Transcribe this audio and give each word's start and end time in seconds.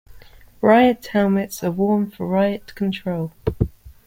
Riot 0.61 1.05
helmets 1.05 1.63
are 1.63 1.69
worn 1.69 2.09
for 2.09 2.25
riot 2.25 2.73
control. 2.73 3.33